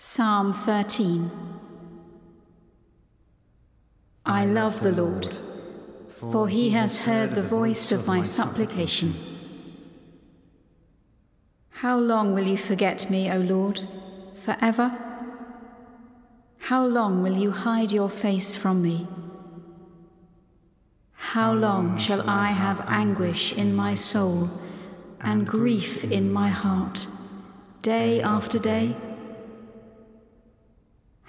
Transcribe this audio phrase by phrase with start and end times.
[0.00, 1.28] Psalm 13
[4.24, 5.36] I love the Lord,
[6.20, 9.16] for he has heard the voice of my supplication.
[11.70, 13.88] How long will you forget me, O Lord?
[14.44, 14.96] Forever?
[16.60, 19.08] How long will you hide your face from me?
[21.12, 24.48] How long shall I have anguish in my soul
[25.20, 27.08] and grief in my heart,
[27.82, 28.94] day after day?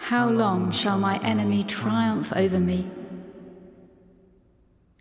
[0.10, 2.90] How long shall my enemy triumph over me?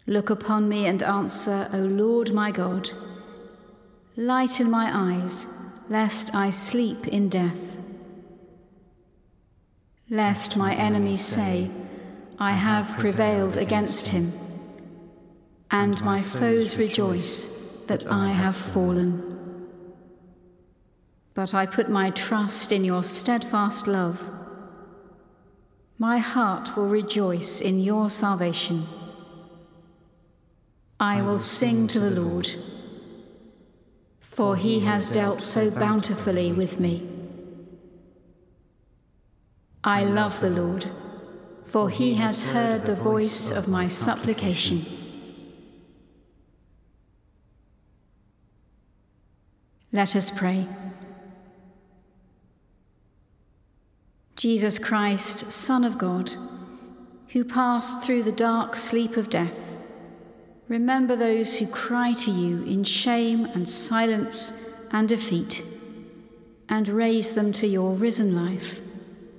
[0.06, 2.90] Look upon me and answer, O Lord my God.
[4.18, 5.46] Lighten my eyes,
[5.88, 7.78] lest I sleep in death.
[10.10, 11.70] Lest my enemies say,
[12.38, 14.34] I have prevailed against him,
[15.70, 17.48] and my foes rejoice
[17.86, 19.24] that I have fallen.
[21.32, 24.37] But I put my trust in your steadfast love.
[26.00, 28.86] My heart will rejoice in your salvation.
[31.00, 32.48] I will sing to the Lord,
[34.20, 37.08] for he has dealt so bountifully with me.
[39.82, 40.86] I love the Lord,
[41.64, 44.86] for he has heard the voice of my supplication.
[49.92, 50.66] Let us pray.
[54.38, 56.30] Jesus Christ, Son of God,
[57.30, 59.58] who passed through the dark sleep of death,
[60.68, 64.52] remember those who cry to you in shame and silence
[64.92, 65.64] and defeat,
[66.68, 68.78] and raise them to your risen life,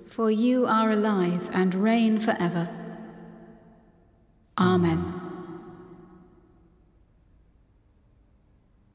[0.05, 2.67] for you are alive and reign forever.
[4.57, 5.13] Amen.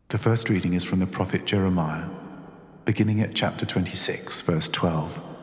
[0.08, 2.10] The first reading is from the prophet Jeremiah,
[2.84, 5.33] beginning at chapter 26, verse 12.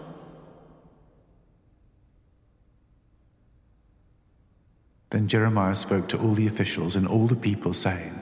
[5.11, 8.17] Then Jeremiah spoke to all the officials and all the people, saying,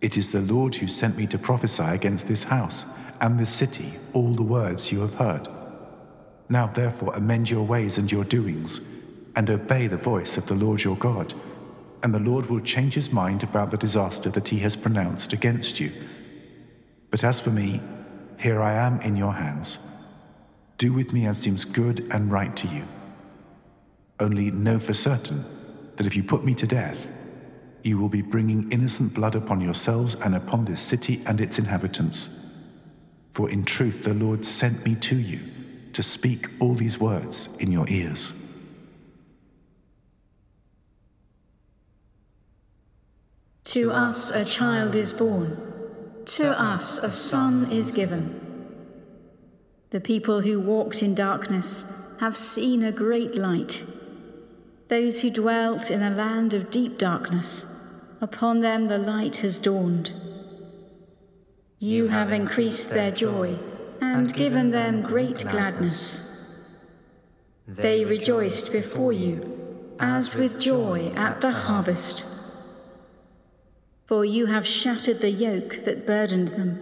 [0.00, 2.84] It is the Lord who sent me to prophesy against this house
[3.20, 5.48] and this city all the words you have heard.
[6.48, 8.80] Now, therefore, amend your ways and your doings,
[9.36, 11.34] and obey the voice of the Lord your God,
[12.02, 15.78] and the Lord will change his mind about the disaster that he has pronounced against
[15.78, 15.92] you.
[17.10, 17.80] But as for me,
[18.38, 19.78] here I am in your hands.
[20.78, 22.84] Do with me as seems good and right to you.
[24.18, 25.44] Only know for certain
[25.96, 27.10] that if you put me to death,
[27.82, 32.28] you will be bringing innocent blood upon yourselves and upon this city and its inhabitants.
[33.32, 35.40] For in truth, the Lord sent me to you
[35.92, 38.34] to speak all these words in your ears.
[43.64, 45.60] To us a child is born,
[46.26, 48.40] to us a son is given.
[49.90, 51.84] The people who walked in darkness
[52.20, 53.84] have seen a great light.
[54.88, 57.66] Those who dwelt in a land of deep darkness,
[58.20, 60.12] upon them the light has dawned.
[61.80, 63.58] You have increased their joy
[64.00, 66.22] and given them great gladness.
[67.66, 72.24] They rejoiced before you as with joy at the harvest.
[74.04, 76.80] For you have shattered the yoke that burdened them,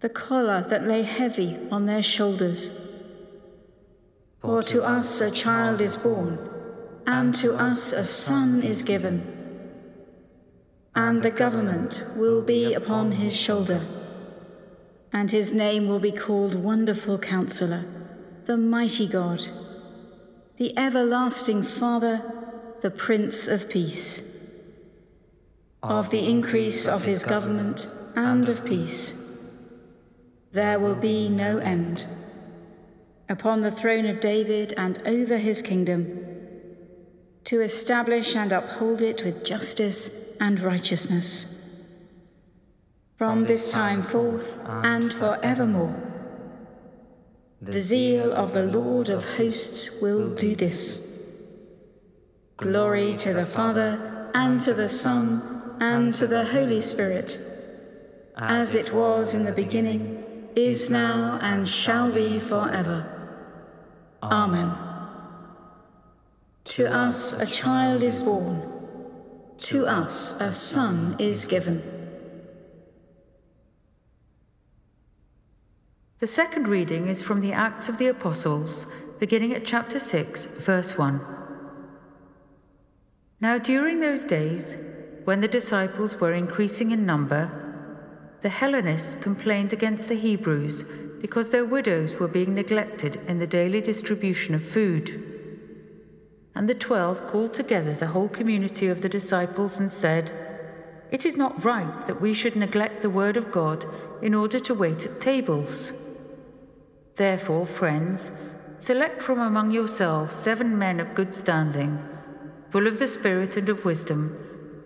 [0.00, 2.72] the collar that lay heavy on their shoulders.
[4.40, 6.53] For to us a child is born
[7.06, 9.30] and to us a son is given.
[10.94, 13.84] And the government will be upon his shoulder,
[15.12, 17.84] and his name will be called Wonderful Counselor,
[18.46, 19.46] the Mighty God,
[20.56, 22.22] the Everlasting Father,
[22.80, 24.22] the Prince of Peace.
[25.82, 29.12] Of the increase of his government and of peace,
[30.52, 32.06] there will be no end.
[33.28, 36.23] Upon the throne of David and over his kingdom,
[37.44, 40.10] to establish and uphold it with justice
[40.40, 41.46] and righteousness.
[43.16, 45.94] From this time forth and forevermore,
[47.60, 51.00] the zeal of the Lord of hosts will do this.
[52.56, 57.38] Glory to the Father, and to the Son, and to the Holy Spirit,
[58.36, 60.24] as it was in the beginning,
[60.56, 63.06] is now, and shall be forever.
[64.22, 64.93] Amen.
[66.64, 68.62] To us a child is born,
[69.58, 71.82] to us a son is given.
[76.20, 78.86] The second reading is from the Acts of the Apostles,
[79.20, 81.20] beginning at chapter 6, verse 1.
[83.40, 84.78] Now, during those days,
[85.24, 87.50] when the disciples were increasing in number,
[88.40, 90.84] the Hellenists complained against the Hebrews
[91.20, 95.33] because their widows were being neglected in the daily distribution of food.
[96.54, 100.30] And the twelve called together the whole community of the disciples and said,
[101.10, 103.84] It is not right that we should neglect the word of God
[104.22, 105.92] in order to wait at tables.
[107.16, 108.30] Therefore, friends,
[108.78, 111.98] select from among yourselves seven men of good standing,
[112.70, 114.36] full of the Spirit and of wisdom,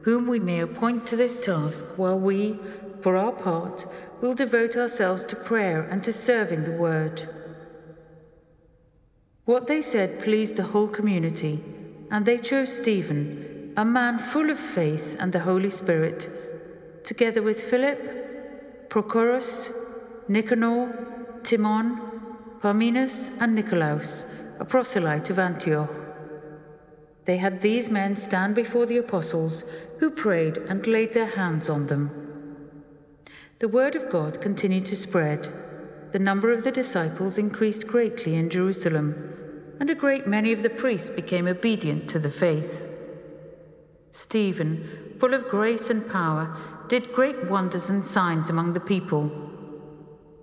[0.02, 2.58] whom we may appoint to this task, while we,
[3.00, 3.86] for our part,
[4.20, 7.28] will devote ourselves to prayer and to serving the word.
[9.48, 11.64] What they said pleased the whole community,
[12.10, 16.28] and they chose Stephen, a man full of faith and the Holy Spirit,
[17.02, 19.70] together with Philip, Prochorus,
[20.28, 21.98] Nicanor, Timon,
[22.60, 24.26] Parmenas, and Nicolaus,
[24.60, 25.94] a proselyte of Antioch.
[27.24, 29.64] They had these men stand before the apostles,
[29.98, 32.10] who prayed and laid their hands on them.
[33.60, 35.50] The word of God continued to spread.
[36.10, 39.14] The number of the disciples increased greatly in Jerusalem,
[39.78, 42.88] and a great many of the priests became obedient to the faith.
[44.10, 46.56] Stephen, full of grace and power,
[46.88, 49.30] did great wonders and signs among the people.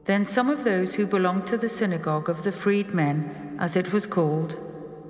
[0.05, 4.05] Then some of those who belonged to the synagogue of the freedmen, as it was
[4.05, 4.55] called,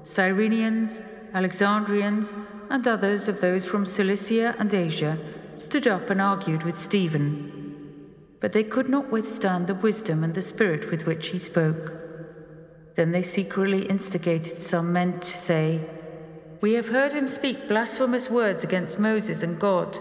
[0.03, 1.01] Cyrenians,
[1.33, 2.33] Alexandrians,
[2.69, 5.17] and others of those from Cilicia and Asia,
[5.57, 7.54] stood up and argued with Stephen
[8.39, 11.93] but they could not withstand the wisdom and the spirit with which he spoke.
[12.95, 15.81] Then they secretly instigated some men to say,
[16.61, 19.97] We have heard him speak blasphemous words against Moses and God.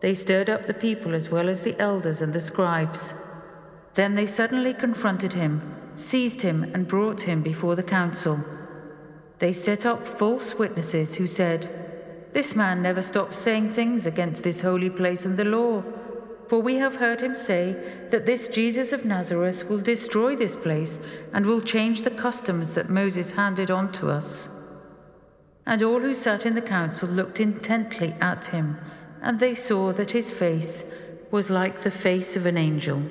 [0.00, 3.14] They stirred up the people as well as the elders and the scribes.
[3.94, 8.38] Then they suddenly confronted him, seized him, and brought him before the council.
[9.40, 11.68] They set up false witnesses who said,
[12.32, 15.82] This man never stops saying things against this holy place and the law.
[16.48, 17.76] For we have heard him say
[18.10, 20.98] that this Jesus of Nazareth will destroy this place
[21.34, 24.48] and will change the customs that Moses handed on to us.
[25.66, 28.78] And all who sat in the council looked intently at him,
[29.20, 30.84] and they saw that his face
[31.30, 33.02] was like the face of an angel.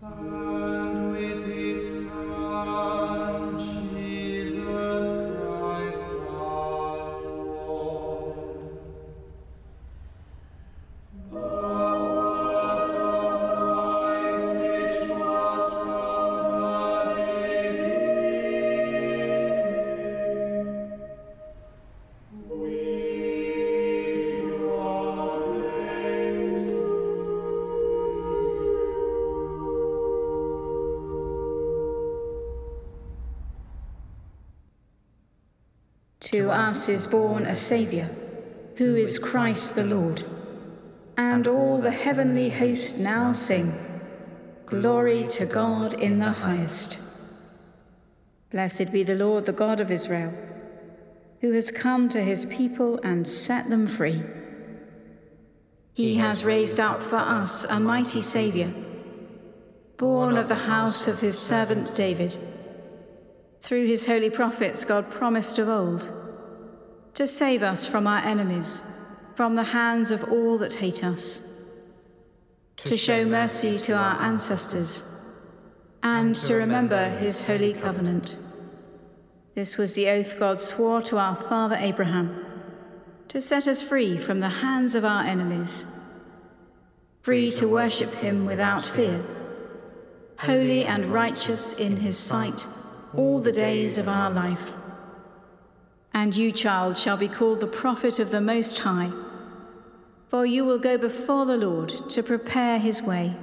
[0.00, 0.47] Bye.
[36.32, 38.06] To us is born a Saviour,
[38.76, 40.26] who is Christ the Lord.
[41.16, 43.72] And all the heavenly host now sing,
[44.66, 46.98] Glory to God in the highest.
[48.50, 50.34] Blessed be the Lord, the God of Israel.
[51.40, 54.22] who has come to his people and set them free.
[55.94, 58.70] He has raised up for us a mighty Saviour,
[59.96, 62.36] born of the house of his servant David.
[63.62, 66.17] Through his holy prophets, God promised of old
[67.18, 68.80] to save us from our enemies,
[69.34, 71.42] from the hands of all that hate us,
[72.76, 75.02] to show mercy to our ancestors,
[76.04, 78.38] and to remember his holy covenant.
[79.56, 82.44] this was the oath God swore to our father Abraham
[83.26, 85.86] to set us free from the hands of our enemies,
[87.22, 89.24] free to worship him without fear,
[90.38, 92.64] holy and righteous in his sight
[93.12, 94.72] all the days of our life.
[96.12, 99.12] And you, child, shall be called the prophet of the Most High,
[100.28, 103.34] for you will go before the Lord to prepare his way,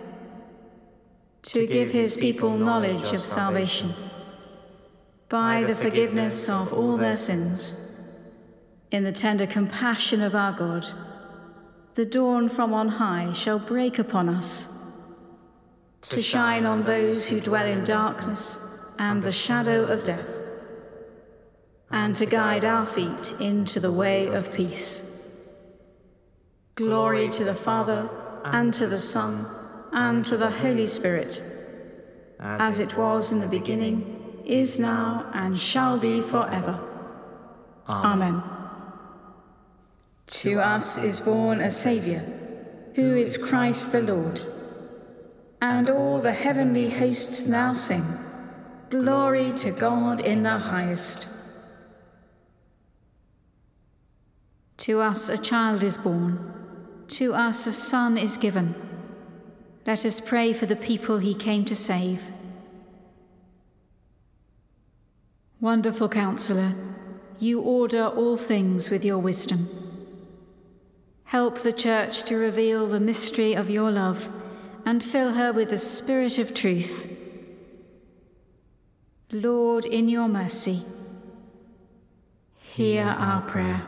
[1.44, 3.94] to give his people knowledge of salvation.
[5.30, 7.74] by the forgiveness of all their sins.
[8.92, 10.88] In the tender compassion of our God,
[11.96, 14.70] the dawn from on high shall break upon us,
[16.02, 18.60] to shine on those who dwell in darkness
[19.00, 20.30] and the shadow of death,
[21.92, 25.04] and to guide our feet into the way of peace.
[26.76, 28.10] Glory to the Father,
[28.44, 29.48] and to the Son,
[29.92, 31.42] and to the Holy Spirit,
[32.40, 36.80] as it was in the beginning is now, and shall be forever.
[37.88, 38.44] Amen.
[40.28, 42.24] To us is born a Saviour,
[42.96, 44.42] who is Christ the Lord.
[45.62, 48.20] And all the heavenly hosts now sing,
[48.90, 51.28] Glory to God in the highest.
[54.86, 56.54] To us a child is born,
[57.08, 58.76] to us a son is given.
[59.88, 62.24] Let us pray for the people he came to save.
[65.60, 66.76] Wonderful counselor,
[67.40, 69.68] you order all things with your wisdom.
[71.24, 74.30] Help the Church to reveal the mystery of your love
[74.86, 77.10] and fill her with the spirit of truth.
[79.32, 80.86] Lord, in your mercy,
[82.60, 83.88] hear our prayer.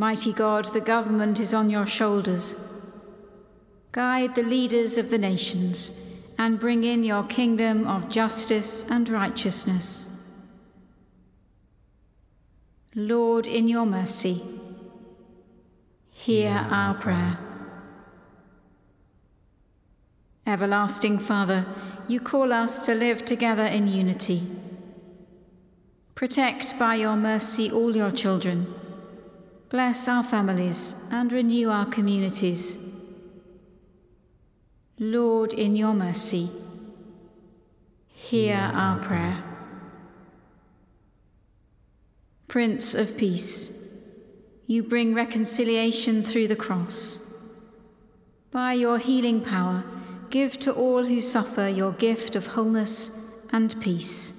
[0.00, 2.56] Mighty God, the government is on your shoulders.
[3.92, 5.92] Guide the leaders of the nations
[6.38, 10.06] and bring in your kingdom of justice and righteousness.
[12.94, 14.42] Lord, in your mercy,
[16.08, 17.38] hear our prayer.
[20.46, 21.66] Everlasting Father,
[22.08, 24.46] you call us to live together in unity.
[26.14, 28.79] Protect by your mercy all your children.
[29.70, 32.76] Bless our families and renew our communities.
[34.98, 36.50] Lord, in your mercy,
[38.08, 39.44] hear our prayer.
[42.48, 43.70] Prince of Peace,
[44.66, 47.20] you bring reconciliation through the cross.
[48.50, 49.84] By your healing power,
[50.30, 53.12] give to all who suffer your gift of wholeness
[53.50, 54.32] and peace.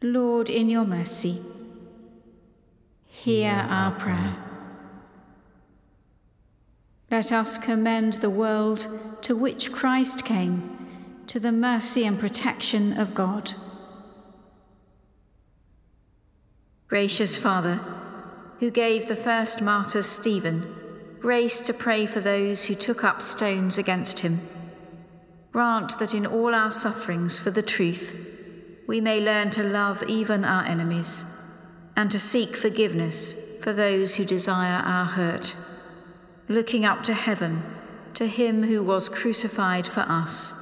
[0.00, 1.42] Lord, in your mercy,
[3.26, 4.36] hear our prayer.
[7.10, 8.86] Let us commend the world
[9.22, 10.86] to which Christ came
[11.26, 13.54] to the mercy and protection of God.
[16.86, 17.80] Gracious Father,
[18.60, 20.72] who gave the first martyr Stephen
[21.18, 24.40] grace to pray for those who took up stones against him,
[25.50, 28.14] grant that in all our sufferings for the truth
[28.86, 31.24] we may learn to love even our enemies
[31.96, 35.56] and to seek forgiveness for those who desire our hurt
[36.48, 37.62] looking up to heaven,
[38.14, 40.54] to him who was crucified for us,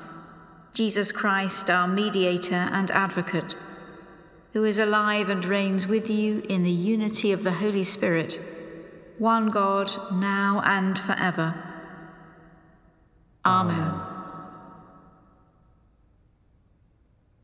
[0.72, 3.56] Jesus Christ, our mediator and advocate,
[4.52, 8.40] who is alive and reigns with you in the unity of the Holy Spirit,
[9.18, 11.54] one God, now and forever.
[13.44, 13.78] Amen.
[13.78, 14.00] Amen.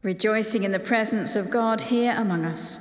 [0.02, 2.80] Rejoicing in the presence of God here among us,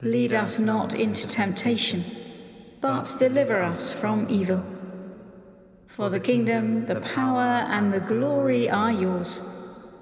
[0.00, 2.04] Lead us not into temptation,
[2.80, 4.62] but deliver us from evil.
[5.86, 9.42] For the kingdom, the power, and the glory are yours,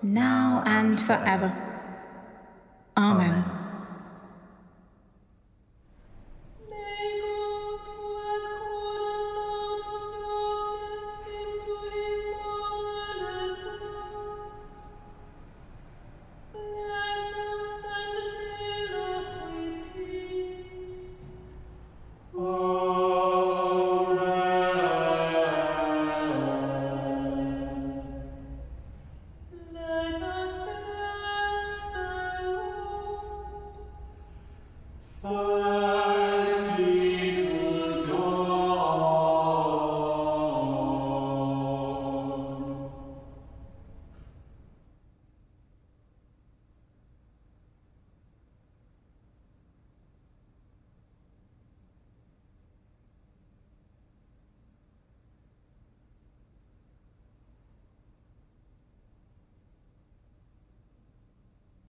[0.02, 1.50] now and forever.
[2.96, 3.30] Amen.
[3.30, 3.56] Amen.